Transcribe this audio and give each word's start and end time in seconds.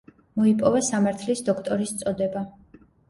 მოიპოვა 0.39 0.79
სამართლის 0.87 1.43
დოქტორის 1.51 1.93
წოდება. 2.01 2.43